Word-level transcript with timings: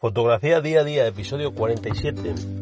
Fotografía 0.00 0.60
día 0.60 0.82
a 0.82 0.84
día, 0.84 1.06
episodio 1.08 1.52
47. 1.52 2.57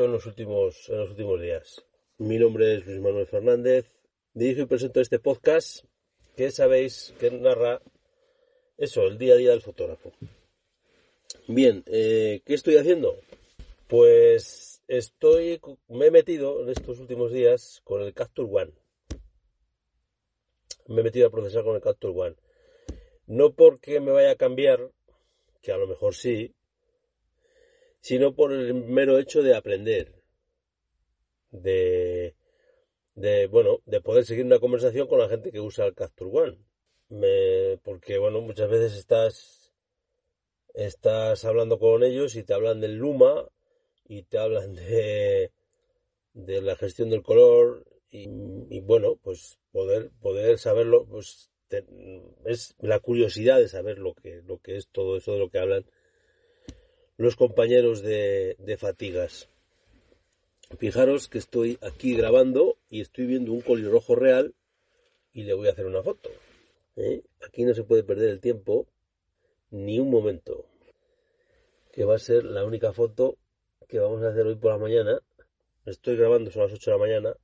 En 0.00 0.12
los 0.12 0.24
últimos, 0.24 0.88
en 0.88 0.98
los 0.98 1.10
últimos 1.10 1.40
días. 1.40 1.84
Mi 2.16 2.38
nombre 2.38 2.76
es 2.76 2.86
Luis 2.86 3.00
Manuel 3.00 3.26
Fernández, 3.26 3.84
dirijo 4.32 4.62
y 4.62 4.66
presento 4.66 5.00
este 5.02 5.18
podcast 5.18 5.84
que 6.34 6.50
sabéis 6.50 7.12
que 7.20 7.30
narra 7.30 7.82
eso, 8.78 9.02
el 9.02 9.18
día 9.18 9.34
a 9.34 9.36
día 9.36 9.50
del 9.50 9.60
fotógrafo. 9.60 10.12
Bien, 11.46 11.84
eh, 11.86 12.40
¿qué 12.46 12.54
estoy 12.54 12.78
haciendo? 12.78 13.18
Pues 13.86 14.82
estoy, 14.88 15.60
me 15.88 16.06
he 16.06 16.10
metido 16.10 16.62
en 16.62 16.70
estos 16.70 16.98
últimos 16.98 17.30
días 17.30 17.82
con 17.84 18.00
el 18.00 18.14
Capture 18.14 18.48
One. 18.50 18.72
Me 20.86 21.02
he 21.02 21.04
metido 21.04 21.26
a 21.26 21.30
procesar 21.30 21.64
con 21.64 21.74
el 21.74 21.82
Capture 21.82 22.14
One. 22.18 22.36
No 23.26 23.52
porque 23.52 24.00
me 24.00 24.10
vaya 24.10 24.30
a 24.30 24.36
cambiar, 24.36 24.90
que 25.60 25.70
a 25.70 25.76
lo 25.76 25.86
mejor 25.86 26.14
sí, 26.14 26.54
sino 28.02 28.34
por 28.34 28.52
el 28.52 28.74
mero 28.74 29.18
hecho 29.18 29.42
de 29.42 29.56
aprender. 29.56 30.22
De, 31.52 32.34
de 33.14 33.46
bueno, 33.48 33.80
de 33.86 34.00
poder 34.00 34.24
seguir 34.26 34.44
una 34.46 34.60
conversación 34.60 35.06
con 35.08 35.20
la 35.20 35.28
gente 35.28 35.52
que 35.52 35.60
usa 35.60 35.86
el 35.86 35.94
Capture 35.94 36.30
One. 36.32 36.58
Me, 37.10 37.78
porque 37.84 38.18
bueno, 38.18 38.40
muchas 38.42 38.70
veces 38.70 38.94
estás, 38.98 39.72
estás 40.74 41.44
hablando 41.44 41.78
con 41.78 42.02
ellos 42.02 42.34
y 42.36 42.42
te 42.42 42.54
hablan 42.54 42.80
del 42.80 42.96
Luma 42.96 43.48
y 44.06 44.22
te 44.24 44.38
hablan 44.38 44.74
de, 44.74 45.52
de 46.34 46.62
la 46.62 46.76
gestión 46.76 47.10
del 47.10 47.22
color 47.22 47.84
y, 48.10 48.80
bueno, 48.80 49.16
pues 49.22 49.58
poder, 49.72 50.10
poder 50.20 50.58
saberlo, 50.58 51.06
pues 51.06 51.50
te- 51.68 51.86
es 52.46 52.74
la 52.80 53.00
curiosidad 53.00 53.58
de 53.58 53.68
saber 53.68 53.98
lo 53.98 54.14
que, 54.14 54.42
lo 54.42 54.58
que 54.58 54.76
es 54.76 54.88
todo 54.88 55.16
eso 55.16 55.32
de 55.32 55.38
lo 55.38 55.50
que 55.50 55.58
hablan 55.58 55.86
los 57.22 57.36
compañeros 57.36 58.02
de, 58.02 58.76
fatigas. 58.78 59.48
Fijaros 60.78 61.28
que 61.28 61.38
estoy 61.38 61.78
aquí 61.80 62.16
grabando 62.16 62.78
y 62.90 63.00
estoy 63.00 63.26
viendo 63.26 63.52
un 63.52 63.60
colirrojo 63.60 64.16
real 64.16 64.54
y 65.32 65.44
le 65.44 65.54
voy 65.54 65.68
a 65.68 65.70
hacer 65.70 65.86
una 65.86 66.02
foto. 66.02 66.30
¿eh? 66.96 67.22
Aquí 67.46 67.64
no 67.64 67.74
se 67.74 67.84
puede 67.84 68.02
perder 68.02 68.30
el 68.30 68.40
tiempo 68.40 68.88
ni 69.70 70.00
un 70.00 70.10
momento. 70.10 70.66
Que 71.92 72.04
va 72.04 72.16
a 72.16 72.18
ser 72.18 72.44
la 72.44 72.64
única 72.64 72.92
foto 72.92 73.36
que 73.88 74.00
vamos 74.00 74.22
a 74.22 74.30
hacer 74.30 74.46
hoy 74.46 74.56
por 74.56 74.72
la 74.72 74.78
mañana. 74.78 75.20
Estoy 75.86 76.16
grabando, 76.16 76.50
son 76.50 76.62
las 76.62 76.72
8 76.72 76.90
de 76.90 76.96
la 76.96 77.02
mañana. 77.06 77.36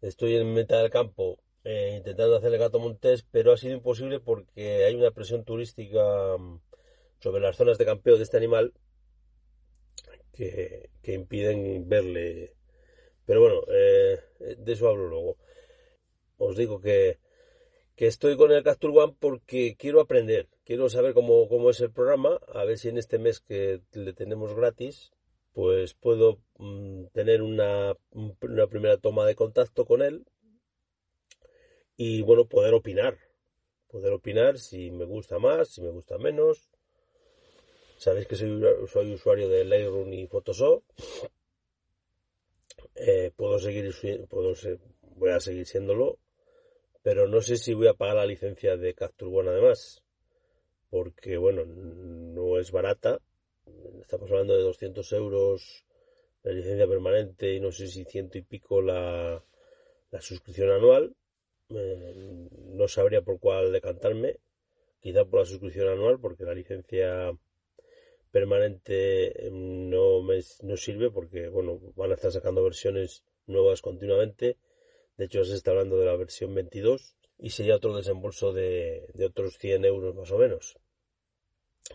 Estoy 0.00 0.36
en 0.36 0.54
mitad 0.54 0.80
del 0.80 0.90
campo 0.90 1.38
eh, 1.64 1.96
intentando 1.96 2.36
hacer 2.36 2.52
el 2.52 2.60
gato 2.60 2.78
montés, 2.78 3.26
pero 3.30 3.52
ha 3.52 3.56
sido 3.58 3.74
imposible 3.74 4.20
porque 4.20 4.84
hay 4.84 4.94
una 4.94 5.10
presión 5.10 5.44
turística 5.44 6.38
mm, 6.38 6.60
sobre 7.18 7.42
las 7.42 7.56
zonas 7.56 7.76
de 7.76 7.84
campeo 7.84 8.16
de 8.16 8.22
este 8.22 8.36
animal 8.38 8.72
que, 10.36 10.90
impiden 11.12 11.88
verle. 11.88 12.54
Pero 13.24 13.40
bueno, 13.40 13.62
eh, 13.68 14.20
de 14.58 14.72
eso 14.72 14.88
hablo 14.88 15.08
luego. 15.08 15.36
Os 16.38 16.56
digo 16.56 16.80
que, 16.80 17.18
que 17.96 18.06
estoy 18.06 18.36
con 18.36 18.52
el 18.52 18.62
Capture 18.62 19.14
porque 19.18 19.76
quiero 19.78 20.00
aprender, 20.00 20.48
quiero 20.64 20.88
saber 20.90 21.14
cómo, 21.14 21.48
cómo 21.48 21.70
es 21.70 21.80
el 21.80 21.90
programa, 21.92 22.40
a 22.52 22.64
ver 22.64 22.78
si 22.78 22.88
en 22.88 22.98
este 22.98 23.18
mes 23.18 23.40
que 23.40 23.80
le 23.92 24.12
tenemos 24.12 24.54
gratis, 24.54 25.12
pues 25.54 25.94
puedo 25.94 26.38
mm, 26.58 27.06
tener 27.14 27.40
una, 27.42 27.94
una 28.12 28.66
primera 28.66 28.98
toma 28.98 29.24
de 29.24 29.34
contacto 29.34 29.86
con 29.86 30.02
él 30.02 30.26
y 31.96 32.20
bueno, 32.20 32.46
poder 32.46 32.74
opinar, 32.74 33.16
poder 33.88 34.12
opinar 34.12 34.58
si 34.58 34.90
me 34.90 35.06
gusta 35.06 35.38
más, 35.38 35.68
si 35.68 35.80
me 35.80 35.88
gusta 35.88 36.18
menos. 36.18 36.70
Sabéis 37.98 38.26
que 38.28 38.36
soy, 38.36 38.62
soy 38.92 39.14
usuario 39.14 39.48
de 39.48 39.64
Lightroom 39.64 40.12
y 40.12 40.26
Photoshop. 40.26 40.82
Eh, 42.94 43.30
puedo 43.36 43.58
seguir, 43.58 43.94
puedo 44.28 44.54
ser- 44.54 44.78
voy 45.16 45.30
a 45.30 45.40
seguir 45.40 45.66
siéndolo, 45.66 46.18
pero 47.02 47.26
no 47.28 47.40
sé 47.40 47.56
si 47.56 47.74
voy 47.74 47.88
a 47.88 47.94
pagar 47.94 48.16
la 48.16 48.26
licencia 48.26 48.76
de 48.76 48.94
Capture 48.94 49.30
One 49.34 49.50
además, 49.50 50.02
porque 50.90 51.36
bueno, 51.36 51.64
no 51.64 52.58
es 52.58 52.70
barata. 52.72 53.20
Estamos 54.00 54.30
hablando 54.30 54.56
de 54.56 54.62
200 54.62 55.12
euros 55.12 55.84
la 56.42 56.52
licencia 56.52 56.86
permanente 56.86 57.54
y 57.54 57.60
no 57.60 57.72
sé 57.72 57.88
si 57.88 58.04
ciento 58.04 58.38
y 58.38 58.42
pico 58.42 58.80
la, 58.80 59.42
la 60.10 60.20
suscripción 60.20 60.70
anual. 60.70 61.14
Eh, 61.70 62.48
no 62.74 62.86
sabría 62.88 63.22
por 63.22 63.40
cuál 63.40 63.72
decantarme. 63.72 64.36
Quizá 65.00 65.24
por 65.24 65.40
la 65.40 65.46
suscripción 65.46 65.88
anual, 65.88 66.20
porque 66.20 66.44
la 66.44 66.54
licencia 66.54 67.32
permanente 68.36 69.46
eh, 69.46 69.50
no 69.50 70.20
me 70.20 70.40
no 70.60 70.76
sirve 70.76 71.10
porque 71.10 71.48
bueno 71.48 71.80
van 71.96 72.10
a 72.10 72.16
estar 72.16 72.30
sacando 72.30 72.62
versiones 72.62 73.24
nuevas 73.46 73.80
continuamente. 73.80 74.58
De 75.16 75.24
hecho 75.24 75.42
se 75.42 75.54
está 75.54 75.70
hablando 75.70 75.96
de 75.98 76.04
la 76.04 76.16
versión 76.16 76.54
22 76.54 77.16
y 77.38 77.48
sería 77.48 77.76
otro 77.76 77.96
desembolso 77.96 78.52
de, 78.52 79.08
de 79.14 79.24
otros 79.24 79.56
100 79.56 79.86
euros 79.86 80.14
más 80.14 80.30
o 80.32 80.36
menos. 80.36 80.76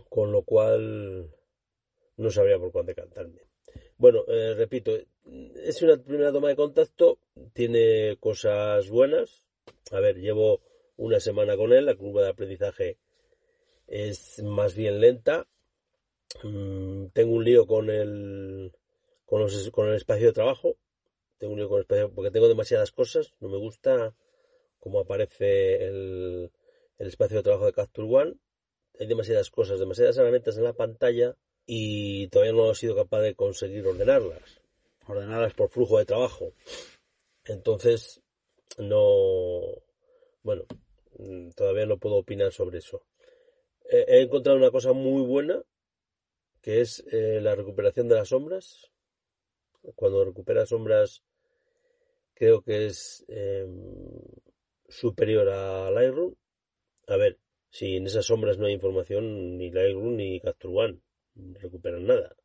Con 0.10 0.32
lo 0.32 0.42
cual 0.42 1.30
no 2.18 2.32
sabría 2.32 2.58
por 2.58 2.72
cuál 2.72 2.88
decantarme. 2.88 3.42
Bueno, 3.98 4.24
eh, 4.28 4.56
repito, 4.56 4.98
es 5.64 5.82
una 5.84 5.98
primera 5.98 6.32
toma 6.32 6.50
de 6.50 6.56
contacto, 6.56 7.20
tiene 7.54 8.18
cosas 8.20 8.90
buenas. 8.90 9.46
A 9.92 10.00
ver, 10.00 10.18
llevo 10.18 10.62
una 10.98 11.20
semana 11.20 11.56
con 11.56 11.72
él, 11.72 11.86
la 11.86 11.94
curva 11.94 12.24
de 12.24 12.30
aprendizaje 12.30 12.98
es 13.86 14.42
más 14.42 14.74
bien 14.76 15.02
lenta. 15.02 15.46
Mm, 16.44 17.08
tengo 17.14 17.34
un 17.36 17.44
lío 17.44 17.68
con 17.68 17.90
el, 17.90 18.72
con, 19.26 19.42
los- 19.42 19.70
con 19.72 19.88
el 19.90 19.96
espacio 19.96 20.28
de 20.28 20.34
trabajo. 20.34 20.78
Tengo 21.38 21.54
un 21.54 21.60
lío 21.60 21.70
con 21.70 21.78
el 21.78 21.82
espacio 21.84 22.12
porque 22.14 22.32
tengo 22.32 22.48
demasiadas 22.48 22.92
cosas. 22.92 23.34
No 23.40 23.50
me 23.50 23.58
gusta 23.58 24.16
cómo 24.80 25.00
aparece 25.00 25.86
el, 25.86 26.52
el 26.98 27.08
espacio 27.08 27.38
de 27.38 27.44
trabajo 27.44 27.66
de 27.66 27.74
Capture 27.74 28.08
One. 28.08 28.36
Hay 29.00 29.08
demasiadas 29.08 29.50
cosas, 29.50 29.80
demasiadas 29.80 30.18
herramientas 30.18 30.58
en 30.58 30.64
la 30.66 30.74
pantalla 30.74 31.36
y 31.66 32.28
todavía 32.30 32.54
no 32.54 32.72
he 32.72 32.76
sido 32.76 32.96
capaz 32.96 33.22
de 33.22 33.36
conseguir 33.36 33.86
ordenarlas. 33.88 34.62
Ordenarlas 35.08 35.54
por 35.54 35.70
flujo 35.70 35.98
de 36.00 36.06
trabajo. 36.06 36.54
Entonces, 37.46 38.22
no. 38.78 39.62
Bueno, 40.44 40.64
mm, 41.18 41.50
todavía 41.52 41.86
no 41.86 41.98
puedo 41.98 42.16
opinar 42.18 42.52
sobre 42.52 42.80
eso. 42.80 43.04
He 43.90 44.22
encontrado 44.22 44.58
una 44.58 44.72
cosa 44.72 44.94
muy 44.94 45.22
buena, 45.24 45.62
que 46.62 46.82
es 46.82 47.04
eh, 47.12 47.40
la 47.42 47.56
recuperación 47.56 48.08
de 48.08 48.16
las 48.16 48.30
sombras. 48.30 48.92
Cuando 49.96 50.24
recupera 50.26 50.66
sombras, 50.66 51.24
creo 52.34 52.62
que 52.62 52.86
es 52.88 53.26
eh, 53.28 53.66
superior 54.88 55.50
a 55.50 55.90
Lightroom. 55.92 56.36
A 57.08 57.18
ver, 57.18 57.40
si 57.70 57.96
en 57.98 58.06
esas 58.08 58.26
sombras 58.26 58.58
no 58.58 58.68
hay 58.68 58.74
información, 58.74 59.58
ni 59.58 59.72
Lightroom 59.72 60.16
ni 60.16 60.40
Capture 60.40 60.74
One 60.74 61.00
recuperan 61.60 62.06
nada. 62.06 62.36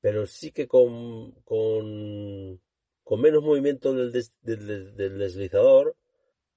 Pero 0.00 0.26
sí 0.26 0.52
que 0.52 0.66
con, 0.68 1.32
con, 1.42 2.60
con 3.02 3.20
menos 3.20 3.42
movimiento 3.42 3.92
del, 3.92 4.12
des- 4.12 4.32
del 4.42 5.18
deslizador 5.18 5.96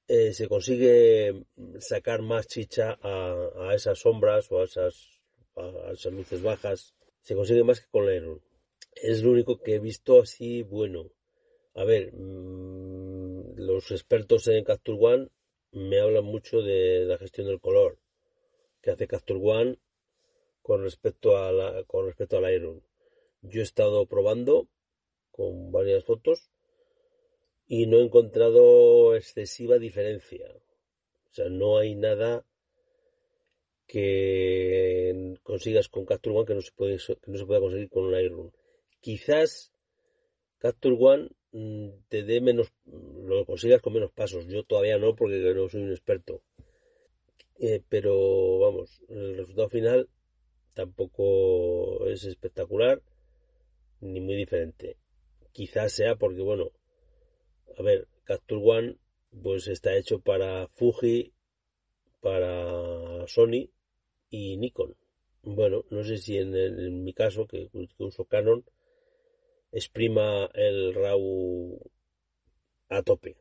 eh, 0.08 0.34
se 0.34 0.48
consigue 0.48 1.46
sacar 1.80 2.22
más 2.22 2.48
chicha 2.48 2.98
a, 3.02 3.36
a 3.70 3.74
esas 3.76 4.00
sombras 4.00 4.52
o 4.52 4.60
a 4.60 4.66
esas, 4.66 5.19
a 5.60 5.92
esas 5.92 6.14
luces 6.14 6.42
bajas. 6.42 6.96
Se 7.22 7.36
consigue 7.36 7.64
más 7.64 7.82
que 7.82 7.88
con 7.90 8.06
Lightroom. 8.06 8.40
Es 8.96 9.24
lo 9.24 9.32
único 9.32 9.60
que 9.62 9.76
he 9.76 9.80
visto 9.80 10.22
así 10.22 10.64
bueno. 10.64 11.12
A 11.76 11.84
ver, 11.84 12.14
mm, 12.14 13.56
los 13.58 13.92
expertos 13.92 14.48
en 14.48 14.64
Capture 14.64 14.98
One 15.00 15.30
me 15.72 16.00
hablan 16.00 16.26
mucho 16.26 16.62
de 16.62 17.06
la 17.06 17.18
gestión 17.18 17.48
del 17.48 17.60
color 17.60 18.00
que 18.82 18.92
hace 18.92 19.08
Capture 19.08 19.40
One 19.42 19.78
con 20.62 20.84
respecto 20.84 21.38
a 21.38 21.52
la, 21.52 21.84
con 21.86 22.06
respecto 22.06 22.38
al 22.38 22.44
Lightroom. 22.44 22.82
Yo 23.42 23.62
he 23.62 23.64
estado 23.64 24.06
probando 24.06 24.68
con 25.32 25.72
varias 25.72 26.04
fotos 26.04 26.50
y 27.66 27.86
no 27.86 27.98
he 27.98 28.04
encontrado 28.04 29.16
excesiva 29.16 29.78
diferencia. 29.78 30.52
O 31.30 31.34
sea, 31.34 31.50
no 31.50 31.78
hay 31.78 31.96
nada 31.96 32.46
que 33.90 35.36
consigas 35.42 35.90
con 35.90 36.06
Capture 36.06 36.36
One 36.36 36.46
que 36.46 36.54
no 36.54 36.62
se 36.62 36.72
puede, 36.72 36.98
que 36.98 37.32
no 37.32 37.38
se 37.40 37.46
pueda 37.46 37.60
conseguir 37.60 37.90
con 37.90 38.12
Lightroom. 38.12 38.52
Quizás 39.02 39.74
Capture 40.60 40.96
One 41.00 41.30
mm, 41.52 41.90
te 42.08 42.22
dé 42.22 42.40
menos, 42.40 42.72
lo 42.86 43.46
consigas 43.46 43.82
con 43.82 43.94
menos 43.94 44.12
pasos. 44.12 44.46
Yo 44.46 44.64
todavía 44.64 45.00
no 45.00 45.16
porque 45.16 45.40
no 45.56 45.68
soy 45.70 45.82
un 45.82 45.90
experto. 45.90 46.44
Eh, 47.58 47.82
pero 47.90 48.60
vamos, 48.60 49.02
el 49.10 49.38
resultado 49.38 49.70
final 49.70 50.08
tampoco 50.76 52.08
es 52.08 52.26
espectacular 52.26 53.02
ni 54.02 54.22
muy 54.22 54.36
diferente. 54.36 54.98
Quizás 55.52 55.94
sea 55.94 56.16
porque, 56.16 56.42
bueno, 56.42 56.72
a 57.76 57.82
ver, 57.82 58.08
Capture 58.24 58.62
One 58.64 58.98
pues 59.42 59.68
está 59.68 59.96
hecho 59.96 60.20
para 60.20 60.68
Fuji, 60.68 61.34
para 62.22 63.28
Sony 63.28 63.72
y 64.30 64.58
Nikon. 64.58 64.96
Bueno, 65.44 65.86
no 65.90 66.04
sé 66.04 66.18
si 66.18 66.38
en, 66.38 67.04
mi 67.04 67.14
caso, 67.14 67.48
que, 67.48 67.70
uso 67.98 68.26
Canon, 68.26 68.64
exprima 69.72 70.50
el 70.54 70.94
RAW 70.94 71.80
a 72.90 73.02
tope. 73.04 73.38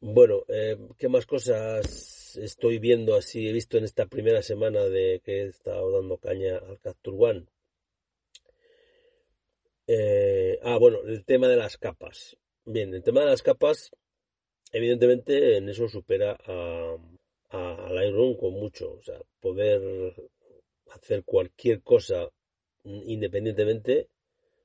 Bueno, 0.00 0.44
eh, 0.48 0.76
¿qué 0.98 1.08
más 1.08 1.26
cosas 1.26 2.36
estoy 2.36 2.78
viendo 2.78 3.14
así? 3.14 3.48
He 3.48 3.52
visto 3.52 3.78
en 3.78 3.84
esta 3.84 4.06
primera 4.06 4.42
semana 4.42 4.84
de 4.84 5.20
que 5.24 5.42
he 5.42 5.46
estado 5.46 5.90
dando 5.92 6.18
caña 6.18 6.58
al 6.58 6.78
Capture 6.80 7.16
One. 7.18 7.46
Eh, 9.86 10.58
ah, 10.62 10.78
bueno, 10.78 10.98
el 11.06 11.24
tema 11.24 11.48
de 11.48 11.56
las 11.56 11.76
capas. 11.78 12.36
Bien, 12.64 12.92
el 12.94 13.02
tema 13.02 13.20
de 13.20 13.26
las 13.26 13.42
capas, 13.42 13.90
evidentemente 14.72 15.56
en 15.56 15.68
eso 15.68 15.88
supera 15.88 16.36
a, 16.44 16.96
a 17.50 17.88
Lightroom 17.92 18.36
con 18.36 18.52
mucho. 18.52 18.94
O 18.94 19.02
sea, 19.02 19.20
poder 19.40 20.14
hacer 20.90 21.24
cualquier 21.24 21.82
cosa 21.82 22.30
independientemente 22.84 24.08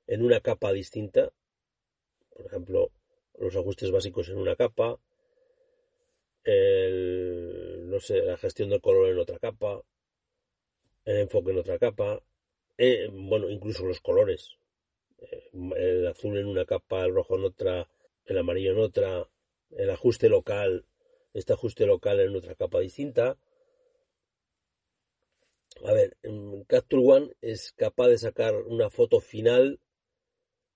en 0.08 0.24
una 0.24 0.40
capa 0.40 0.72
distinta. 0.72 1.32
Por 2.30 2.46
ejemplo, 2.46 2.92
los 3.38 3.56
ajustes 3.56 3.92
básicos 3.92 4.30
en 4.30 4.38
una 4.38 4.56
capa. 4.56 5.00
El, 6.44 7.90
no 7.90 8.00
sé, 8.00 8.22
la 8.22 8.38
gestión 8.38 8.70
del 8.70 8.82
color 8.82 9.10
en 9.10 9.20
otra 9.20 9.40
capa. 9.40 9.82
El 11.06 11.18
enfoque 11.18 11.52
en 11.52 11.60
otra 11.60 11.80
capa. 11.80 12.22
Eh, 12.78 13.10
bueno, 13.12 13.50
incluso 13.50 13.86
los 13.86 14.02
colores 14.02 14.58
el 15.52 16.08
azul 16.08 16.38
en 16.38 16.48
una 16.48 16.66
capa, 16.66 17.06
el 17.06 17.14
rojo 17.14 17.36
en 17.36 17.46
otra, 17.46 17.88
el 18.26 18.38
amarillo 18.38 18.72
en 18.72 18.80
otra, 18.80 19.28
el 19.72 19.90
ajuste 19.90 20.30
local, 20.30 20.86
este 21.34 21.54
ajuste 21.54 21.86
local 21.86 22.20
en 22.20 22.36
otra 22.36 22.56
capa 22.56 22.80
distinta. 22.80 23.38
A 25.86 25.94
ver, 25.94 26.18
Capture 26.68 27.02
One 27.04 27.34
es 27.42 27.72
capaz 27.74 28.08
de 28.10 28.18
sacar 28.18 28.56
una 28.56 28.90
foto 28.90 29.20
final 29.20 29.80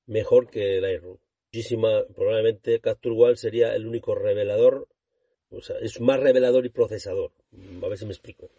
mejor 0.05 0.49
que 0.49 0.81
Lightroom. 0.81 1.17
Muchísima, 1.51 2.05
probablemente 2.15 2.79
Capture 2.79 3.15
One 3.15 3.35
sería 3.35 3.75
el 3.75 3.85
único 3.87 4.15
revelador, 4.15 4.87
o 5.49 5.61
sea, 5.61 5.77
es 5.79 6.01
más 6.01 6.19
revelador 6.19 6.65
y 6.65 6.69
procesador. 6.69 7.31
A 7.83 7.87
ver 7.87 7.97
si 7.97 8.05
me 8.05 8.11
explico. 8.11 8.49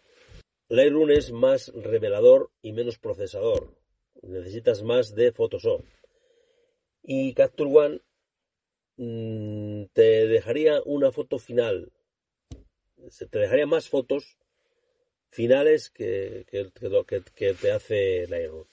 Lightroom 0.69 1.11
es 1.11 1.31
más 1.31 1.71
revelador 1.73 2.51
y 2.61 2.71
menos 2.71 2.97
procesador 2.97 3.77
necesitas 4.21 4.83
más 4.83 5.15
de 5.15 5.31
Photoshop. 5.31 5.81
Y 7.03 7.33
Capture 7.33 7.69
One 7.69 8.01
mm, 8.97 9.85
te 9.93 10.27
dejaría 10.27 10.81
una 10.85 11.11
foto 11.11 11.39
final, 11.39 11.91
se 13.09 13.27
te 13.27 13.39
dejaría 13.39 13.65
más 13.65 13.89
fotos 13.89 14.37
finales 15.29 15.89
que, 15.89 16.45
que, 16.49 16.71
que, 17.35 17.53
te 17.53 17.71
hace 17.71 18.27
Lightroom. 18.27 18.65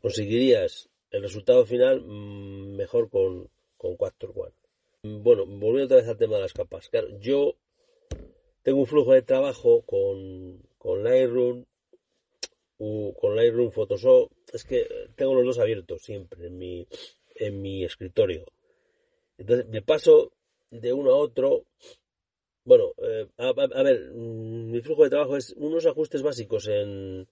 conseguirías 0.00 0.88
el 1.10 1.22
resultado 1.22 1.64
final 1.64 2.02
mm, 2.02 2.76
mejor 2.76 3.08
con, 3.08 3.48
con 3.76 3.96
Capture 3.96 4.32
One. 4.34 4.54
Bueno, 5.02 5.46
volviendo 5.46 5.84
otra 5.84 5.96
vez 5.98 6.08
al 6.08 6.18
tema 6.18 6.36
de 6.36 6.42
las 6.42 6.52
capas. 6.52 6.88
Claro, 6.88 7.08
yo 7.20 7.56
tengo 8.62 8.80
un 8.80 8.86
flujo 8.86 9.12
de 9.12 9.22
trabajo 9.22 9.82
con, 9.82 10.60
con 10.78 11.04
Lightroom 11.04 11.64
con 12.78 13.36
Lightroom, 13.36 13.70
Photoshop, 13.70 14.30
es 14.52 14.64
que 14.64 14.86
tengo 15.16 15.34
los 15.34 15.44
dos 15.44 15.58
abiertos 15.58 16.02
siempre 16.02 16.46
en 16.46 16.58
mi, 16.58 16.86
en 17.36 17.62
mi 17.62 17.84
escritorio. 17.84 18.44
Entonces 19.38 19.68
me 19.68 19.82
paso 19.82 20.32
de 20.70 20.92
uno 20.92 21.10
a 21.12 21.16
otro. 21.16 21.66
Bueno, 22.64 22.92
eh, 22.98 23.28
a, 23.36 23.52
ver, 23.52 24.10
mm, 24.12 24.70
mi 24.70 24.80
flujo 24.80 25.04
de 25.04 25.10
trabajo 25.10 25.36
es 25.36 25.52
unos 25.56 25.86
ajustes 25.86 26.22
básicos 26.22 26.66
en, 26.68 27.28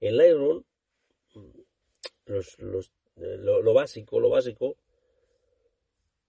en 0.00 0.16
Lightroom, 0.16 0.62
los, 2.26 2.58
los, 2.58 2.90
eh, 3.16 3.36
lo, 3.38 3.74
básico, 3.74 4.20
lo 4.20 4.30
básico, 4.30 4.76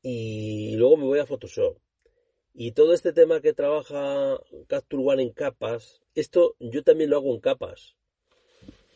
y 0.01 0.75
luego 0.75 0.97
me 0.97 1.05
voy 1.05 1.19
a 1.19 1.25
Photoshop. 1.25 1.77
Y 2.53 2.73
todo 2.73 2.93
este 2.93 3.13
tema 3.13 3.39
que 3.39 3.53
trabaja 3.53 4.37
Capture 4.67 5.03
One 5.03 5.23
en 5.23 5.29
capas, 5.29 6.01
esto 6.15 6.55
yo 6.59 6.83
también 6.83 7.09
lo 7.09 7.17
hago 7.17 7.33
en 7.33 7.39
capas. 7.39 7.95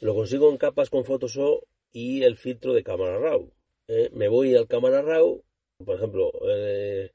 Lo 0.01 0.13
consigo 0.13 0.49
en 0.49 0.57
capas 0.57 0.89
con 0.89 1.05
Photoshop 1.05 1.63
y 1.93 2.23
el 2.23 2.35
filtro 2.35 2.73
de 2.73 2.83
cámara 2.83 3.19
RAW. 3.19 3.49
Eh, 3.87 4.09
me 4.11 4.27
voy 4.27 4.55
al 4.55 4.67
cámara 4.67 5.01
RAW, 5.01 5.43
por 5.83 5.95
ejemplo, 5.95 6.31
eh, 6.47 7.11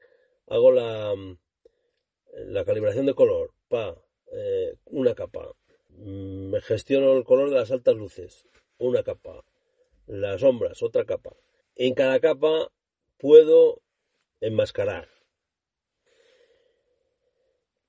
hago 0.47 0.71
la, 0.71 1.13
la 2.33 2.65
calibración 2.65 3.05
de 3.05 3.13
color, 3.13 3.51
pa, 3.67 3.95
eh, 4.31 4.75
una 4.85 5.15
capa. 5.15 5.53
Me 5.89 6.57
mm, 6.57 6.61
gestiono 6.61 7.13
el 7.13 7.23
color 7.23 7.49
de 7.49 7.55
las 7.55 7.71
altas 7.71 7.95
luces, 7.95 8.45
una 8.77 9.03
capa. 9.03 9.43
Las 10.07 10.41
sombras, 10.41 10.81
otra 10.81 11.05
capa. 11.05 11.35
En 11.75 11.93
cada 11.93 12.19
capa 12.19 12.71
puedo 13.17 13.81
enmascarar. 14.41 15.07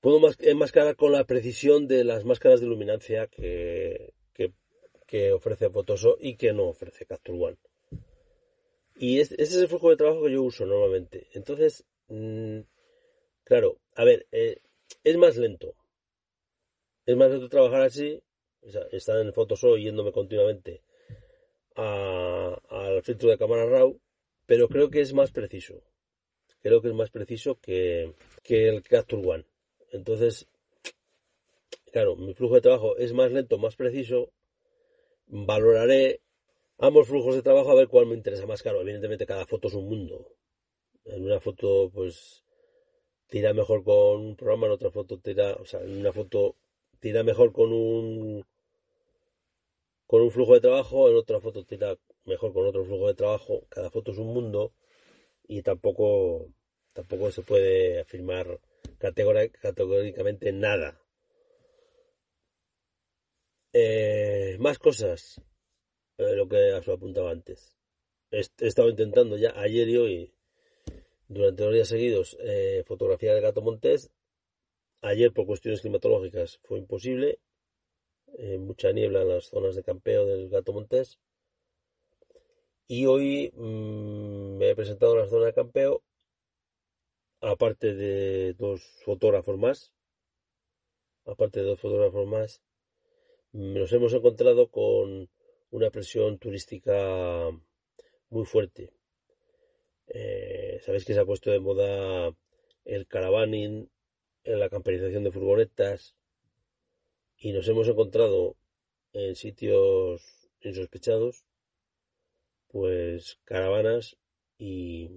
Puedo 0.01 0.19
enmascarar 0.39 0.95
con 0.95 1.11
la 1.11 1.25
precisión 1.25 1.87
de 1.87 2.03
las 2.03 2.25
máscaras 2.25 2.59
de 2.59 2.67
luminancia 2.67 3.27
que, 3.27 4.13
ofrece 5.33 5.69
Photoshop 5.69 6.17
y 6.21 6.37
que 6.37 6.53
no 6.53 6.69
ofrece 6.69 7.05
Capture 7.05 7.37
One. 7.37 7.57
Y 9.01 9.19
ese 9.19 9.33
es 9.39 9.55
el 9.55 9.67
flujo 9.67 9.89
de 9.89 9.97
trabajo 9.97 10.23
que 10.23 10.31
yo 10.31 10.43
uso 10.43 10.63
normalmente. 10.63 11.27
Entonces, 11.33 11.83
mm, 12.07 12.59
claro, 13.43 13.79
a 13.95 14.03
ver, 14.03 14.27
eh, 14.31 14.61
es 15.03 15.17
más 15.17 15.37
lento. 15.37 15.73
Es 17.07 17.17
más 17.17 17.31
lento 17.31 17.49
trabajar 17.49 17.81
así, 17.81 18.21
estar 18.91 19.17
en 19.17 19.33
Photoshop 19.33 19.77
yéndome 19.77 20.11
continuamente 20.11 20.83
al 21.73 23.01
filtro 23.01 23.31
de 23.31 23.39
cámara 23.39 23.65
RAW, 23.65 23.99
pero 24.45 24.67
creo 24.69 24.91
que 24.91 25.01
es 25.01 25.13
más 25.15 25.31
preciso. 25.31 25.81
Creo 26.61 26.79
que 26.79 26.89
es 26.89 26.93
más 26.93 27.09
preciso 27.09 27.59
que, 27.59 28.13
que 28.43 28.69
el 28.69 28.83
Capture 28.83 29.27
One. 29.27 29.45
Entonces, 29.93 30.47
claro, 31.91 32.15
mi 32.17 32.35
flujo 32.35 32.53
de 32.53 32.61
trabajo 32.61 32.95
es 32.97 33.13
más 33.13 33.31
lento, 33.31 33.57
más 33.57 33.75
preciso, 33.75 34.31
valoraré 35.25 36.20
ambos 36.81 37.07
flujos 37.07 37.35
de 37.35 37.41
trabajo 37.41 37.71
a 37.71 37.75
ver 37.75 37.87
cuál 37.87 38.07
me 38.07 38.15
interesa 38.15 38.45
más. 38.45 38.61
Claro, 38.61 38.81
evidentemente 38.81 39.25
cada 39.25 39.45
foto 39.45 39.67
es 39.67 39.73
un 39.73 39.87
mundo. 39.87 40.35
En 41.05 41.23
una 41.23 41.39
foto, 41.39 41.89
pues, 41.93 42.43
tira 43.27 43.53
mejor 43.53 43.83
con 43.83 44.21
un 44.21 44.35
programa, 44.35 44.67
en 44.67 44.73
otra 44.73 44.91
foto 44.91 45.19
tira, 45.19 45.53
o 45.53 45.65
sea, 45.65 45.81
en 45.81 45.99
una 45.99 46.11
foto 46.11 46.55
tira 46.99 47.23
mejor 47.23 47.51
con 47.53 47.71
un 47.71 48.45
con 50.05 50.21
un 50.21 50.31
flujo 50.31 50.53
de 50.55 50.61
trabajo, 50.61 51.09
en 51.09 51.15
otra 51.15 51.39
foto 51.39 51.63
tira 51.63 51.97
mejor 52.25 52.53
con 52.53 52.65
otro 52.67 52.83
flujo 52.83 53.07
de 53.07 53.13
trabajo. 53.13 53.63
Cada 53.69 53.89
foto 53.89 54.11
es 54.11 54.17
un 54.17 54.27
mundo 54.33 54.73
y 55.47 55.61
tampoco 55.61 56.47
tampoco 56.93 57.31
se 57.31 57.41
puede 57.43 58.01
afirmar 58.01 58.59
categóricamente 58.99 60.51
nada. 60.51 61.01
Eh, 63.73 64.57
más 64.59 64.77
cosas, 64.79 65.41
eh, 66.21 66.35
lo 66.35 66.47
que 66.47 66.73
os 66.73 66.87
apuntaba 66.87 67.31
antes. 67.31 67.75
He, 68.31 68.41
estado 68.59 68.89
intentando 68.89 69.37
ya 69.37 69.53
ayer 69.59 69.89
y 69.89 69.97
hoy, 69.97 70.33
durante 71.27 71.63
los 71.63 71.73
días 71.73 71.87
seguidos, 71.87 72.37
eh, 72.39 72.83
fotografía 72.85 73.33
de 73.33 73.41
gato 73.41 73.61
montés. 73.61 74.11
Ayer, 75.01 75.33
por 75.33 75.45
cuestiones 75.47 75.81
climatológicas, 75.81 76.59
fue 76.63 76.79
imposible. 76.79 77.39
eh, 78.37 78.57
mucha 78.57 78.91
niebla 78.91 79.21
en 79.23 79.29
las 79.29 79.45
zonas 79.45 79.75
de 79.75 79.83
campeo 79.83 80.25
del 80.25 80.49
Gato 80.49 80.73
Montés. 80.73 81.19
Y 82.87 83.05
hoy 83.05 83.51
mm, 83.55 84.57
me 84.57 84.69
he 84.69 84.75
presentado 84.75 85.13
en 85.13 85.19
la 85.19 85.27
zona 85.27 85.45
de 85.47 85.53
campeo, 85.53 86.03
aparte 87.41 87.93
de 87.93 88.53
dos 88.53 88.81
fotógrafos 89.03 89.57
más, 89.57 89.93
aparte 91.25 91.61
de 91.61 91.67
dos 91.67 91.79
fotógrafos 91.79 92.27
más, 92.27 92.61
nos 93.53 93.91
hemos 93.93 94.13
encontrado 94.13 94.69
con 94.69 95.29
una 95.71 95.89
presión 95.89 96.37
turística 96.37 97.49
muy 98.29 98.45
fuerte. 98.45 98.93
Eh, 100.07 100.79
Sabéis 100.85 101.05
que 101.05 101.13
se 101.13 101.19
ha 101.19 101.25
puesto 101.25 101.51
de 101.51 101.59
moda 101.59 102.35
el 102.85 103.07
caravaning, 103.07 103.89
la 104.43 104.69
camperización 104.69 105.23
de 105.23 105.31
furgonetas 105.31 106.15
y 107.37 107.53
nos 107.53 107.67
hemos 107.67 107.87
encontrado 107.87 108.55
en 109.13 109.35
sitios 109.35 110.49
insospechados 110.61 111.45
pues 112.67 113.39
caravanas 113.43 114.17
y, 114.57 115.09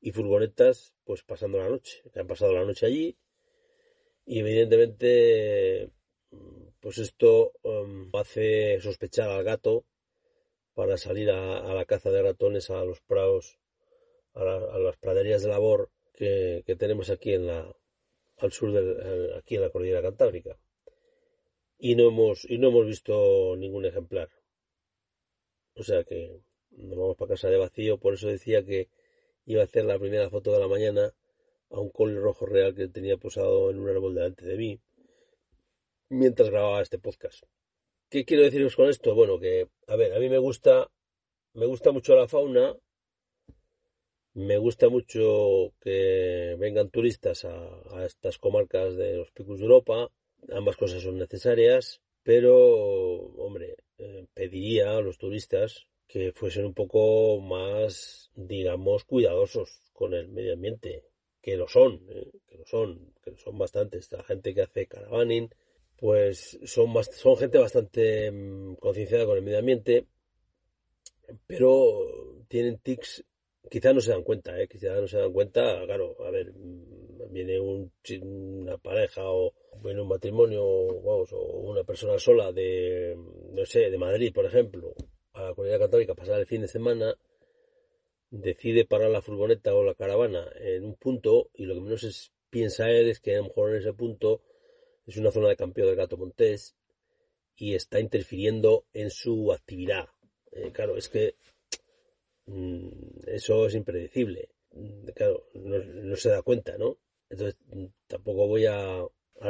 y 0.00 0.12
furgonetas 0.12 0.94
pues 1.04 1.22
pasando 1.22 1.58
la 1.58 1.68
noche, 1.68 2.02
que 2.12 2.20
han 2.20 2.26
pasado 2.26 2.52
la 2.52 2.64
noche 2.64 2.86
allí 2.86 3.16
y 4.24 4.40
evidentemente 4.40 5.90
pues 6.80 6.98
esto 6.98 7.52
um, 7.62 8.10
hace 8.14 8.80
sospechar 8.80 9.28
al 9.30 9.44
gato 9.44 9.84
para 10.74 10.96
salir 10.96 11.30
a, 11.30 11.74
la 11.74 11.84
caza 11.84 12.10
de 12.10 12.22
ratones 12.22 12.70
a 12.70 12.84
los 12.84 13.00
prados, 13.00 13.58
a, 14.34 14.44
las 14.78 14.96
praderías 14.96 15.42
de 15.42 15.48
labor 15.48 15.90
que, 16.14 16.64
tenemos 16.78 17.10
aquí 17.10 17.34
en 17.34 17.46
la, 17.46 17.76
al 18.38 18.52
sur 18.52 18.72
del, 18.72 19.34
aquí 19.34 19.56
en 19.56 19.62
la 19.62 19.70
cordillera 19.70 20.02
cantábrica. 20.02 20.58
Y 21.78 21.96
no 21.96 22.08
hemos, 22.08 22.44
y 22.48 22.58
no 22.58 22.68
hemos 22.68 22.86
visto 22.86 23.56
ningún 23.56 23.86
ejemplar. 23.86 24.28
O 25.74 25.82
sea 25.82 26.04
que 26.04 26.40
nos 26.70 26.98
vamos 26.98 27.16
para 27.16 27.30
casa 27.30 27.48
de 27.48 27.56
vacío, 27.56 27.98
por 27.98 28.14
eso 28.14 28.28
decía 28.28 28.64
que 28.64 28.88
iba 29.46 29.62
a 29.62 29.64
hacer 29.64 29.84
la 29.84 29.98
primera 29.98 30.30
foto 30.30 30.52
de 30.52 30.60
la 30.60 30.68
mañana 30.68 31.14
a 31.70 31.80
un 31.80 31.90
col 31.90 32.16
rojo 32.20 32.46
real 32.46 32.74
que 32.74 32.88
tenía 32.88 33.16
posado 33.16 33.70
en 33.70 33.78
un 33.78 33.88
árbol 33.88 34.14
delante 34.14 34.44
de 34.44 34.56
mí 34.56 34.80
mientras 36.10 36.50
grababa 36.50 36.82
este 36.82 36.98
podcast. 36.98 37.44
¿Qué 38.10 38.24
quiero 38.24 38.42
deciros 38.42 38.76
con 38.76 38.88
esto? 38.88 39.14
Bueno, 39.14 39.38
que, 39.38 39.68
a 39.86 39.96
ver, 39.96 40.12
a 40.12 40.18
mí 40.18 40.28
me 40.28 40.38
gusta, 40.38 40.90
me 41.54 41.66
gusta 41.66 41.92
mucho 41.92 42.14
la 42.14 42.28
fauna, 42.28 42.76
me 44.34 44.58
gusta 44.58 44.88
mucho 44.88 45.72
que 45.80 46.56
vengan 46.58 46.90
turistas 46.90 47.44
a, 47.44 48.04
estas 48.04 48.38
comarcas 48.38 48.96
de 48.96 49.16
los 49.16 49.30
picos 49.30 49.58
de 49.58 49.64
Europa, 49.64 50.10
ambas 50.52 50.76
cosas 50.76 51.02
son 51.02 51.18
necesarias, 51.18 52.00
pero, 52.22 52.56
hombre, 52.56 53.76
eh, 53.98 54.26
pediría 54.34 54.96
a 54.96 55.00
los 55.00 55.18
turistas 55.18 55.86
que 56.06 56.32
fuesen 56.32 56.66
un 56.66 56.74
poco 56.74 57.40
más, 57.40 58.30
digamos, 58.34 59.04
cuidadosos 59.04 59.80
con 59.92 60.14
el 60.14 60.28
medio 60.28 60.54
ambiente, 60.54 61.04
que 61.40 61.56
lo 61.56 61.68
son, 61.68 62.04
eh, 62.10 62.30
que 62.48 62.58
lo 62.58 62.66
son, 62.66 63.14
que 63.22 63.30
lo 63.30 63.38
son 63.38 63.56
bastantes. 63.56 64.10
La 64.10 64.24
gente 64.24 64.52
que 64.54 64.62
hace 64.62 64.86
caravaning, 64.86 65.50
pues 66.00 66.58
son, 66.64 66.94
son 67.04 67.36
gente 67.36 67.58
bastante 67.58 68.30
mm, 68.30 68.76
concienciada 68.76 69.26
con 69.26 69.36
el 69.36 69.42
medio 69.42 69.58
ambiente, 69.58 70.06
pero 71.46 72.46
tienen 72.48 72.78
tics, 72.78 73.22
quizás 73.70 73.94
no 73.94 74.00
se 74.00 74.10
dan 74.10 74.22
cuenta, 74.22 74.58
¿eh? 74.58 74.66
quizás 74.66 74.98
no 74.98 75.06
se 75.06 75.18
dan 75.18 75.32
cuenta, 75.32 75.84
claro, 75.84 76.16
a 76.26 76.30
ver, 76.30 76.52
mm, 76.52 77.30
viene 77.30 77.60
un, 77.60 77.92
una 78.22 78.78
pareja 78.78 79.22
o 79.26 79.52
viene 79.82 80.00
un 80.00 80.08
matrimonio, 80.08 80.64
o 80.64 81.70
una 81.70 81.84
persona 81.84 82.18
sola 82.18 82.50
de, 82.50 83.14
no 83.52 83.66
sé, 83.66 83.90
de 83.90 83.98
Madrid, 83.98 84.32
por 84.32 84.46
ejemplo, 84.46 84.94
a 85.34 85.42
la 85.42 85.54
comunidad 85.54 85.80
católica 85.80 86.14
pasar 86.14 86.40
el 86.40 86.46
fin 86.46 86.62
de 86.62 86.68
semana, 86.68 87.14
decide 88.30 88.86
parar 88.86 89.10
la 89.10 89.20
furgoneta 89.20 89.74
o 89.74 89.84
la 89.84 89.94
caravana 89.94 90.48
en 90.60 90.84
un 90.84 90.94
punto 90.94 91.50
y 91.52 91.66
lo 91.66 91.74
que 91.74 91.80
menos 91.82 92.04
es, 92.04 92.32
piensa 92.48 92.88
él 92.88 93.10
es 93.10 93.20
que 93.20 93.34
a 93.34 93.38
lo 93.38 93.44
mejor 93.44 93.70
en 93.70 93.76
ese 93.76 93.92
punto 93.92 94.40
es 95.10 95.16
una 95.16 95.32
zona 95.32 95.48
de 95.48 95.56
campeo 95.56 95.86
del 95.86 95.96
gato 95.96 96.16
montés 96.16 96.76
y 97.56 97.74
está 97.74 97.98
interfiriendo 98.00 98.86
en 98.92 99.10
su 99.10 99.52
actividad. 99.52 100.08
Eh, 100.52 100.70
claro, 100.72 100.96
es 100.96 101.08
que 101.08 101.34
mm, 102.46 102.88
eso 103.26 103.66
es 103.66 103.74
impredecible. 103.74 104.50
Mm, 104.72 105.08
claro, 105.08 105.46
no, 105.54 106.16
se 106.16 106.30
da 106.30 106.42
cuenta, 106.42 106.78
¿no? 106.78 106.98
Entonces 107.28 107.58
mm, 107.66 107.86
tampoco 108.06 108.46
voy 108.46 108.66
a, 108.66 109.04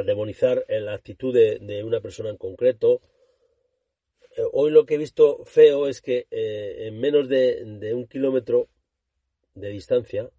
demonizar 0.05 0.65
la 0.69 0.93
actitud 0.93 1.33
de, 1.33 1.83
una 1.83 1.99
persona 1.99 2.29
en 2.29 2.37
concreto. 2.37 3.01
Eh, 4.37 4.43
hoy 4.53 4.71
lo 4.71 4.85
que 4.85 4.95
he 4.95 4.97
visto 4.97 5.43
feo 5.43 5.87
es 5.87 6.01
que 6.01 6.27
eh, 6.31 6.87
en 6.87 6.97
menos 6.99 7.27
de, 7.27 7.65
de 7.65 7.93
un 7.93 8.07
kilómetro 8.07 8.69
de 9.53 9.69
distancia 9.69 10.31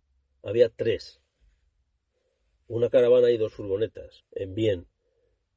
había 0.43 0.71
tres. 0.71 1.21
Una 2.67 2.89
caravana 2.89 3.31
y 3.31 3.37
dos 3.37 3.53
furgonetas, 3.53 4.25
en 4.33 4.55
bien. 4.55 4.92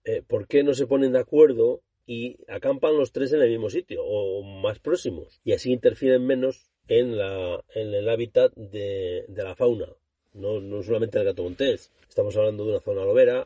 Eh, 0.06 0.22
¿por 0.22 0.48
qué 0.48 0.64
no 0.64 0.76
se 0.76 0.86
ponen 0.86 1.14
de 1.14 1.20
acuerdo 1.20 1.82
y 2.06 2.38
acampan 2.48 2.96
los 2.96 3.12
tres 3.12 3.34
en 3.34 3.42
el 3.42 3.50
mismo 3.50 3.72
sitio 3.72 4.04
o 4.06 4.44
más 4.44 4.78
próximos? 4.80 5.42
Y 5.44 5.54
así 5.54 5.72
interfieren 5.72 6.26
menos 6.28 6.70
en, 6.88 7.18
la, 7.18 7.64
en 7.74 7.92
el 7.92 8.08
hábitat 8.08 8.54
de, 8.54 9.26
la 9.30 9.56
fauna, 9.56 9.88
no, 10.34 10.62
no, 10.62 10.84
solamente 10.84 11.18
el 11.18 11.26
gato 11.26 11.42
montés. 11.42 11.92
Estamos 12.08 12.38
hablando 12.38 12.64
de 12.64 12.72
una 12.72 12.82
zona 12.82 13.04
lobera. 13.04 13.44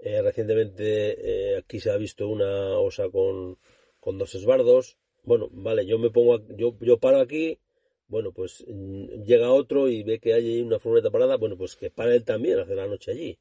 Eh, 0.00 0.20
recientemente 0.22 1.52
eh, 1.52 1.56
aquí 1.58 1.78
se 1.78 1.92
ha 1.92 1.96
visto 1.96 2.26
una 2.28 2.76
osa 2.78 3.08
con, 3.08 3.56
con 4.00 4.18
dos 4.18 4.34
esbardos. 4.34 4.98
Bueno, 5.22 5.48
vale, 5.52 5.86
yo 5.86 6.00
me 6.00 6.10
pongo, 6.10 6.44
yo, 6.48 6.76
yo 6.80 6.98
paro 6.98 7.20
aquí, 7.20 7.60
bueno, 8.08 8.32
pues 8.32 8.64
mm, 8.66 9.22
llega 9.22 9.52
otro 9.52 9.88
y 9.88 10.02
ve 10.02 10.18
que 10.18 10.34
hay 10.34 10.60
una 10.60 10.80
furgoneta 10.80 11.12
parada, 11.12 11.36
bueno, 11.36 11.56
pues 11.56 11.76
que 11.76 11.90
para 11.90 12.12
él 12.12 12.24
también, 12.24 12.58
hace 12.58 12.74
la 12.74 12.88
noche 12.88 13.12
allí 13.12 13.38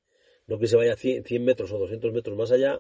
no 0.48 0.60
que 0.60 0.68
se 0.68 0.76
vaya 0.76 0.96
100, 0.96 1.24
metros 1.44 1.72
o 1.72 1.78
200 1.78 2.12
metros 2.12 2.38
más 2.38 2.52
allá, 2.52 2.80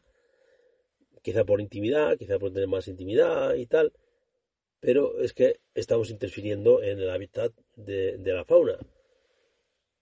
quizá 1.21 1.45
por 1.45 1.61
intimidad, 1.61 2.17
quizá 2.17 2.37
por 2.39 2.51
tener 2.51 2.67
más 2.67 2.87
intimidad 2.87 3.53
y 3.55 3.65
tal, 3.65 3.93
pero 4.79 5.19
es 5.21 5.33
que 5.33 5.59
estamos 5.73 6.09
interfiriendo 6.09 6.83
en 6.83 6.99
el 6.99 7.09
hábitat 7.09 7.53
de, 7.75 8.19
la 8.23 8.43
fauna. 8.43 8.77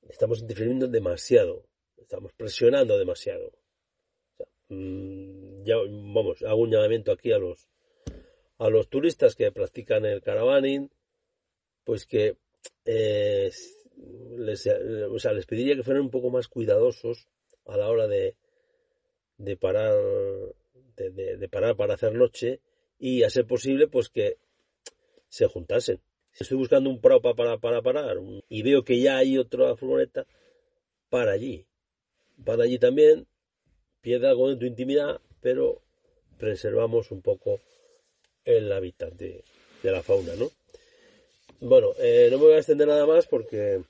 Estamos 0.10 0.40
interfiriendo 0.40 0.88
demasiado, 0.88 1.68
estamos 1.98 2.34
presionando 2.34 2.98
demasiado. 2.98 3.52
Mm, 4.70 5.64
ya, 5.64 5.76
vamos, 5.78 6.42
hago 6.42 6.62
un 6.62 6.72
llamamiento 6.72 7.12
aquí 7.12 7.32
a 7.32 7.38
los, 7.38 7.70
a 8.58 8.70
los 8.70 8.90
turistas 8.90 9.36
que 9.36 9.52
practican 9.52 10.06
el 10.06 10.22
caravaning, 10.22 10.90
pues 11.84 12.08
que 12.08 12.38
eh, 12.86 13.52
les, 14.38 14.68
o 14.68 15.20
sea, 15.20 15.34
les 15.34 15.46
pediría 15.46 15.76
que 15.76 15.84
fueran 15.84 16.04
un 16.04 16.10
poco 16.10 16.32
más 16.32 16.48
cuidadosos 16.48 17.28
a 17.66 17.78
la 17.78 17.90
hora 17.90 18.08
de, 18.08 18.36
de 19.38 19.58
parar 19.58 19.94
de, 21.10 21.50
parar 21.50 21.76
para 21.76 21.96
hacer 21.96 22.14
noche 22.14 22.60
y 23.00 23.24
a 23.24 23.30
ser 23.30 23.46
posible 23.46 23.88
pues 23.88 24.10
que 24.10 24.38
se 25.30 25.48
juntasen. 25.48 26.00
Si 26.34 26.44
estoy 26.44 26.58
buscando 26.58 26.90
un 26.90 27.02
prado 27.02 27.22
para, 27.22 27.58
para 27.58 27.82
parar 27.82 28.18
y 28.48 28.62
veo 28.62 28.84
que 28.84 29.00
ya 29.00 29.18
hay 29.18 29.38
otra 29.38 29.76
furgoneta, 29.76 30.26
para 31.10 31.34
allí. 31.34 31.66
Para 32.46 32.64
allí 32.64 32.80
también, 32.80 33.28
pierde 34.02 34.28
algo 34.28 34.50
de 34.50 34.56
tu 34.56 34.66
intimidad, 34.66 35.20
pero 35.42 35.82
preservamos 36.38 37.12
un 37.12 37.22
poco 37.22 37.60
el 38.46 38.72
hábitat 38.72 39.14
de, 39.14 39.44
la 39.84 40.02
fauna, 40.02 40.36
¿no? 40.36 40.50
Bueno, 41.60 41.90
eh, 42.00 42.30
no 42.32 42.38
me 42.38 42.46
voy 42.46 42.54
a 42.54 42.58
extender 42.58 42.88
nada 42.88 43.06
más 43.06 43.28
porque 43.28 43.82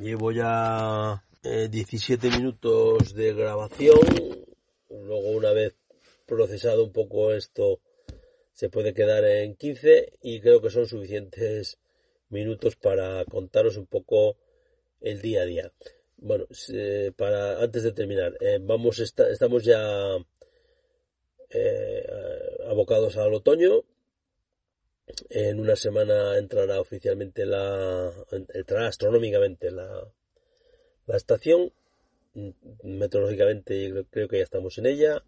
llevo 0.00 0.30
ya 0.32 1.24
17 1.42 2.26
eh, 2.26 2.30
minutos 2.30 3.14
de 3.14 3.32
grabación. 3.32 4.00
Luego 4.90 5.30
una 5.30 5.52
vez 5.52 5.74
procesado 6.26 6.84
un 6.84 6.92
poco 6.92 7.32
esto 7.32 7.80
se 8.52 8.68
puede 8.68 8.92
quedar 8.92 9.24
en 9.24 9.56
15 9.56 10.18
y 10.22 10.40
creo 10.40 10.60
que 10.60 10.68
son 10.68 10.86
suficientes 10.86 11.78
minutos 12.28 12.76
para 12.76 13.24
contaros 13.24 13.78
un 13.78 13.86
poco 13.86 14.36
el 15.00 15.22
día 15.22 15.42
a 15.42 15.46
día. 15.46 15.72
Bueno, 16.18 16.46
para 17.16 17.62
antes 17.62 17.84
de 17.84 17.92
terminar, 17.92 18.36
eh, 18.40 18.58
vamos 18.60 19.00
estamos 19.00 19.64
ya 19.64 20.18
eh, 21.48 22.06
abocados 22.66 23.16
al 23.16 23.32
otoño. 23.32 23.82
En 25.30 25.58
una 25.58 25.74
semana 25.74 26.36
entrará 26.36 26.80
oficialmente 26.80 27.46
la 27.46 28.12
entrará 28.30 28.88
astronómicamente 28.88 29.70
la 29.70 30.06
la 31.10 31.16
estación, 31.16 31.72
mm, 32.34 32.50
meteorológicamente 32.84 34.04
creo, 34.10 34.28
que 34.28 34.38
ya 34.38 34.44
estamos 34.44 34.78
en 34.78 34.86
ella. 34.86 35.24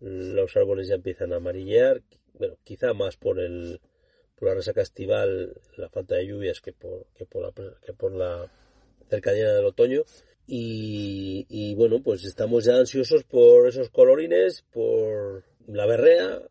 Los 0.00 0.56
árboles 0.56 0.88
ya 0.88 0.94
empiezan 0.94 1.32
a 1.32 1.36
amarillear, 1.36 2.02
bueno, 2.34 2.56
quizá 2.64 2.94
más 2.94 3.16
por 3.16 3.38
el 3.38 3.80
por 4.36 4.48
la 4.48 4.54
resaca 4.54 4.82
estival, 4.82 5.54
la 5.76 5.88
falta 5.88 6.16
de 6.16 6.26
lluvias 6.26 6.60
que 6.60 6.72
por, 6.72 7.06
que 7.14 7.26
por, 7.26 7.42
la, 7.42 7.52
que 7.84 7.92
por 7.92 8.12
la 8.12 8.50
cercanía 9.08 9.52
del 9.52 9.66
otoño. 9.66 10.02
Y, 10.46 11.74
bueno, 11.76 12.02
pues 12.02 12.24
estamos 12.24 12.64
ya 12.64 12.76
ansiosos 12.76 13.22
por 13.22 13.68
esos 13.68 13.90
colorines, 13.90 14.64
por 14.72 15.44
la 15.68 15.86
berrea. 15.86 16.42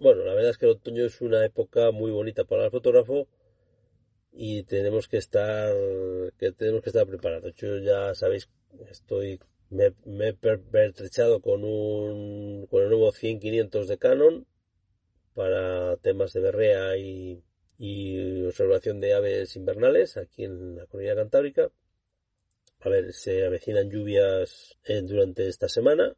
Bueno, 0.00 0.24
la 0.24 0.34
verdad 0.34 0.50
es 0.50 0.58
que 0.58 0.66
el 0.66 0.72
otoño 0.72 1.04
es 1.04 1.20
una 1.20 1.44
época 1.44 1.92
muy 1.92 2.10
bonita 2.10 2.44
para 2.44 2.64
el 2.64 2.70
fotógrafo 2.72 3.28
y 4.34 4.64
tenemos 4.64 5.08
que 5.08 5.18
estar 5.18 5.72
que 6.38 6.52
tenemos 6.52 6.82
que 6.82 6.90
estar 6.90 7.06
preparados. 7.06 7.54
Yo 7.56 7.78
ya 7.78 8.14
sabéis, 8.14 8.48
estoy 8.90 9.40
me, 9.70 9.94
me 10.04 10.28
he 10.28 10.34
pertrechado 10.34 11.40
con 11.40 11.64
un 11.64 12.66
con 12.66 12.82
el 12.82 12.88
nuevo 12.88 13.12
100-500 13.12 13.86
de 13.86 13.98
Canon 13.98 14.46
para 15.34 15.96
temas 15.98 16.32
de 16.32 16.40
berrea 16.40 16.96
y, 16.96 17.42
y 17.78 18.44
observación 18.44 19.00
de 19.00 19.14
aves 19.14 19.56
invernales 19.56 20.16
aquí 20.16 20.44
en 20.44 20.76
la 20.76 20.86
comunidad 20.86 21.16
cantábrica. 21.16 21.70
A 22.80 22.88
ver, 22.88 23.12
se 23.12 23.46
avecinan 23.46 23.90
lluvias 23.90 24.78
eh, 24.84 25.00
durante 25.02 25.48
esta 25.48 25.68
semana. 25.68 26.14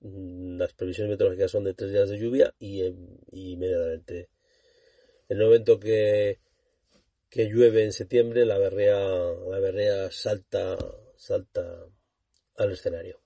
Mm, 0.00 0.58
las 0.58 0.72
previsiones 0.74 1.10
meteorológicas 1.12 1.50
son 1.50 1.64
de 1.64 1.74
tres 1.74 1.92
días 1.92 2.08
de 2.10 2.18
lluvia 2.18 2.54
y, 2.58 2.82
eh, 2.82 2.94
inmediatamente 3.32 4.28
en 5.28 5.38
el 5.38 5.44
momento 5.44 5.78
que, 5.78 6.40
que 7.30 7.48
llueve 7.48 7.84
en 7.84 7.92
septiembre, 7.92 8.44
la 8.44 8.58
berrea, 8.58 8.98
la 8.98 9.60
berrea 9.60 10.10
salta, 10.10 10.76
salta 11.16 11.86
al 12.56 12.72
escenario. 12.72 13.20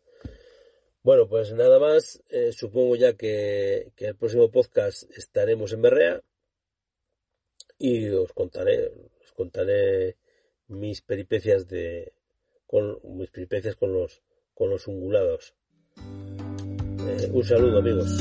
Bueno, 1.03 1.29
pues 1.29 1.53
nada 1.53 1.79
más. 1.79 2.23
Eh, 2.29 2.53
supongo 2.53 2.97
ya 2.97 3.15
que, 3.15 3.93
que, 3.97 4.07
el 4.07 4.17
próximo 4.17 4.51
podcast 4.51 5.05
estaremos 5.17 5.73
en 5.73 5.83
Berrea 5.83 6.23
y 7.79 8.09
os 8.11 8.33
contaré, 8.33 8.89
os 9.23 9.33
contaré 9.33 10.17
mis 10.69 11.03
peripecias 11.03 11.69
de 11.69 12.15
con 12.67 12.99
mis 13.17 13.31
peripecias 13.31 13.77
con 13.77 13.93
los 13.93 14.23
con 14.55 14.71
los 14.71 14.87
ungulados. 14.87 15.55
Eh, 15.97 17.31
un 17.33 17.45
saludo, 17.45 17.79
amigos. 17.79 18.19